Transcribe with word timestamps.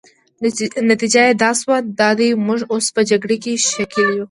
نتیجه 0.89 1.21
يې 1.27 1.33
دا 1.43 1.49
شوه، 1.59 1.77
دا 1.99 2.09
دی 2.19 2.29
موږ 2.47 2.59
اوس 2.73 2.85
په 2.95 3.01
جګړه 3.09 3.35
کې 3.43 3.53
ښکېل 3.69 4.09
یو. 4.15 4.19